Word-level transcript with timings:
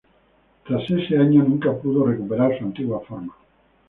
Tras 0.65 0.81
ese 0.89 1.15
año 1.19 1.43
nunca 1.43 1.71
pudo 1.73 2.05
recuperar 2.07 2.57
su 2.57 2.65
antigua 2.65 3.01
forma. 3.01 3.35